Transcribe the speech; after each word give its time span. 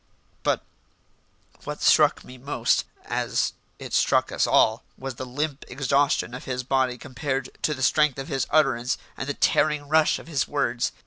But 0.41 0.63
what 1.63 1.79
struck 1.83 2.23
me 2.23 2.39
most, 2.39 2.85
as 3.05 3.53
it 3.77 3.93
struck 3.93 4.31
us 4.31 4.47
all, 4.47 4.83
was 4.97 5.13
the 5.13 5.27
limp 5.27 5.63
exhaustion 5.67 6.33
of 6.33 6.45
his 6.45 6.63
body 6.63 6.97
compared 6.97 7.51
to 7.61 7.75
the 7.75 7.83
strength 7.83 8.17
of 8.17 8.27
his 8.27 8.47
utterance 8.49 8.97
and 9.15 9.29
the 9.29 9.35
tearing 9.35 9.87
rush 9.87 10.17
of 10.17 10.25
his 10.25 10.47
words. 10.47 10.91